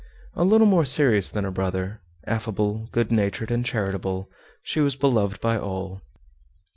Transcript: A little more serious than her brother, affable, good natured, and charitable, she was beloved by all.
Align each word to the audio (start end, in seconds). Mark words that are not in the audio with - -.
A 0.33 0.43
little 0.43 0.65
more 0.65 0.83
serious 0.83 1.29
than 1.29 1.43
her 1.43 1.51
brother, 1.51 2.01
affable, 2.25 2.89
good 2.91 3.11
natured, 3.11 3.51
and 3.51 3.63
charitable, 3.63 4.31
she 4.63 4.79
was 4.79 4.95
beloved 4.95 5.39
by 5.39 5.59
all. 5.59 6.01